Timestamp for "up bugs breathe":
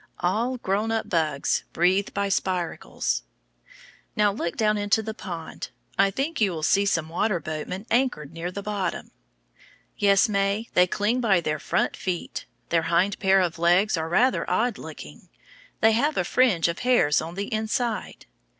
0.91-2.09